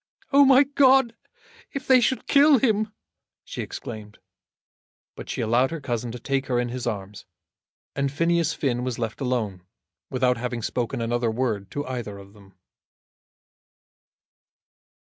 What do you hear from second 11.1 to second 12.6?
word to either of them.